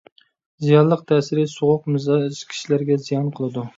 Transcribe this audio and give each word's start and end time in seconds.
زىيانلىق 0.67 1.03
تەسىرى: 1.11 1.43
سوغۇق 1.51 1.85
مىزاج 1.97 2.41
كىشىلەرگە 2.55 2.99
زىيان 3.05 3.29
قىلىدۇ. 3.39 3.69